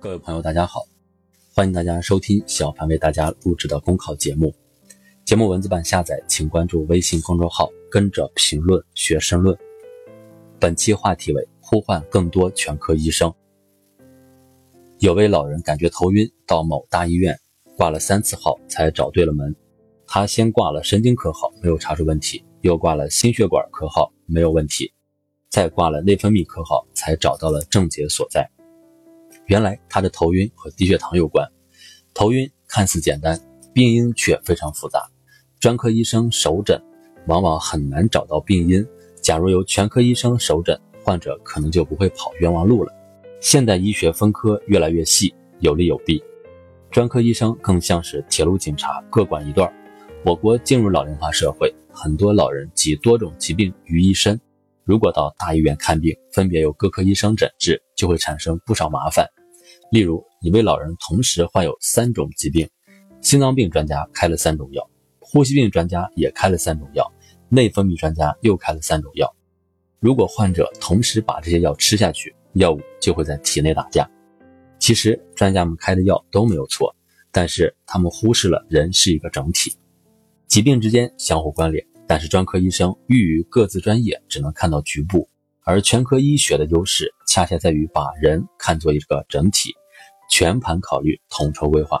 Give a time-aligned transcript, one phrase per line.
[0.00, 0.86] 各位朋友，大家好，
[1.52, 4.54] 欢迎大家收听小凡为大家录制的公考节目。
[5.24, 9.58] 节目文字版下载，请关注微信公众号“跟着评论学申论”。
[10.60, 13.32] 本期话题为呼唤更多全科医生。
[15.00, 17.36] 有位老人感觉头晕，到某大医院
[17.76, 19.52] 挂了三次号才找对了门。
[20.06, 24.86] 他先挂了神经科号，没有查出问题；又挂了心血管科号，没有问题；
[25.50, 28.48] 再挂了内分泌科号，才找到了症结所在。
[29.48, 31.48] 原来他的头晕和低血糖有关，
[32.12, 33.40] 头晕看似简单，
[33.72, 35.02] 病因却非常复杂。
[35.58, 36.78] 专科医生首诊
[37.26, 38.86] 往往很难找到病因，
[39.22, 42.92] 假如由全科医生首诊，患者可能就不会跑冤枉路了。
[43.40, 46.22] 现代医学分科越来越细，有利有弊。
[46.90, 49.72] 专科医生更像是铁路警察，各管一段。
[50.26, 54.38] 我国进入老龄化社会，很多老人集多种疾病于一身，
[54.84, 59.26] 如果到大医院看病，分别由各科医生诊治，就会产生不少麻烦。
[59.90, 62.68] 例如，一位老人同时患有三种疾病，
[63.22, 67.10] 心脏病专家开了三种药，呼吸病专家也开了三种药，
[67.48, 69.34] 内分泌专家又开了三种药。
[69.98, 74.08] 如果患者同时把这些药吃下去，药物就会在体内打架。
[74.78, 76.94] 其实专家们开的药都没有错，
[77.32, 79.74] 但是他们忽视了人是一个整体，
[80.46, 81.84] 疾病之间相互关联。
[82.06, 85.28] 但是专科医生寓于各自专业，只能看到局部。
[85.68, 89.74] 而全科医学的优势，恰恰在于把人看作一个整体，
[90.30, 92.00] 全盘考虑、统筹规划，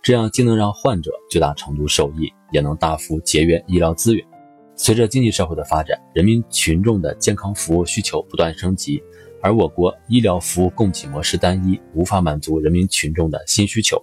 [0.00, 4.24] 这样既能让患者最大程度受益，也能大幅节约医疗资源。
[4.76, 9.02] 随着经济社会的发展，人民群众的健康服务需求不断升级，
[9.42, 14.00] 而我国医疗服务供给模式单一，无法满足人民群众的新需求，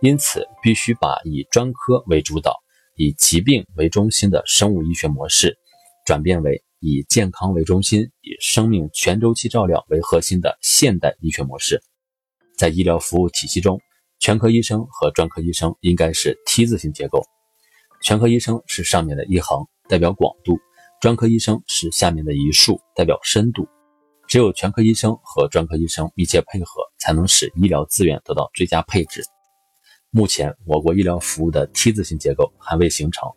[0.00, 2.54] 因此必须把以专科为主导、
[2.94, 5.58] 以疾病为中心的生物医学模式，
[6.06, 6.65] 转变为。
[6.80, 11.82] 以健康为中心、以生命全周期照料为核心的现代医学模式，
[12.58, 13.80] 在医疗服务体系中，
[14.18, 17.22] 全科医生和专科医生应该是 T 字形结构。
[18.02, 20.54] 全科医生是上面的一横，代表广度；
[21.00, 23.66] 专科医生是下面的一竖，代表深度。
[24.28, 29.22] 只有全科医生和专科医生密切配合，才能使医疗资源得到最佳配置。
[30.10, 33.28] 目前，我国医疗服务的 T 字形结构还未形成，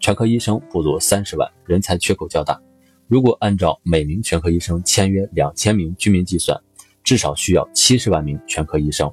[0.00, 2.60] 全科医生不足三十万，人才缺口较大。
[3.08, 6.60] 如果按照每名全科医生签约两千名居民计算，
[7.02, 9.10] 至少需要七十万名全科医生。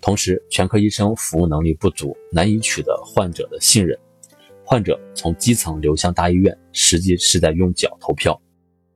[0.00, 3.98] 同时，全科医生服务能力不足，难以取得患者的信任。
[4.64, 8.40] 患者从基层流向大医院，实际是在用脚投票。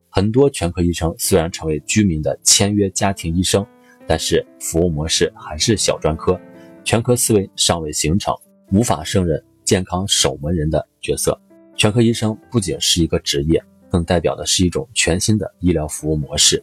[0.08, 3.66] 很多全科医生虽然成为居民的签约家庭医生，
[4.06, 6.40] 但是服务模式还是小专科，
[6.84, 8.32] 全科思维尚未形成，
[8.72, 11.36] 无法胜任健康守门人的角色。
[11.76, 13.60] 全科医生不仅是一个职业。
[13.96, 16.62] 更代表的是一种全新的医疗服务模式。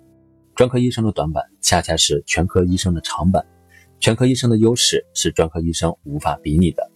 [0.53, 3.43] 专科医生的短板，恰恰是全科医生的长板。
[3.99, 6.87] 全科医生的优势是专科医生无法比拟的。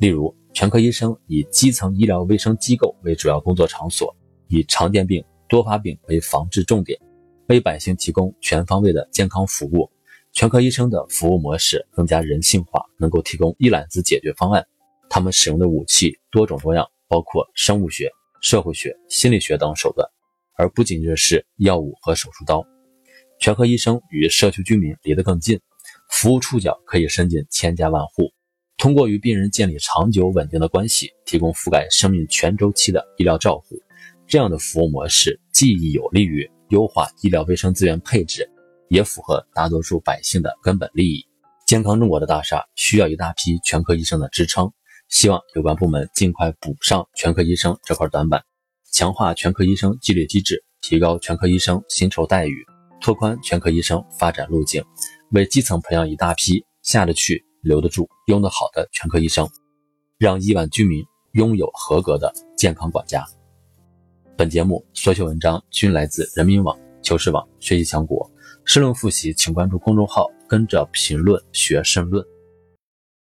[0.00, 4.12] 例如，全科医生以基层医疗卫生机构为主要工作场所，
[4.48, 6.98] 以常见病、多发病为防治重点，
[7.46, 9.88] 为百姓提供全方位的健康服务。
[10.32, 14.66] 全科医生的服务模式更加人性化，能够提供一揽子解决方案。
[15.08, 18.10] 他们使用的武器多种多样，包括生物学。
[18.40, 20.08] 社会学、心理学等手段，
[20.56, 22.64] 而不仅仅是药物和手术刀。
[23.40, 25.60] 全科医生与社区居民离得更近，
[26.10, 28.32] 服务触角可以伸进千家万户。
[28.76, 33.76] 通过与病人建立长久稳定的关系，提供覆盖生命全周期的医疗照护，
[34.26, 38.48] 这样的服务模式既有利于优化医疗卫生资源配置，
[38.88, 41.24] 也符合大多数百姓的根本利益。
[41.66, 44.72] 健康中国的大厦需要一大批全科医生的支撑。
[45.08, 48.44] 希望有关部门尽快补上全科医生这块短板，
[48.92, 52.66] 强化全科医生激励机制，提高全科医生薪酬待遇，
[53.00, 54.84] 拓宽全科医生发展路径，
[55.30, 59.48] 为基层培养一大批下得去、留得住、用得好的全科医生，
[60.18, 61.02] 让亿万居民
[61.32, 63.24] 拥有合格的健康管家。
[64.36, 68.30] 本节目所有文章均来自人民网、求是网、学习强国。
[68.66, 72.22] 申论复习，请关注公众号，跟着评论学申论。